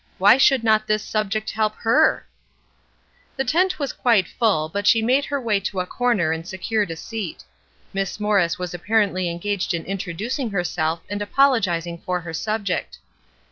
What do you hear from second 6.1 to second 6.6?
and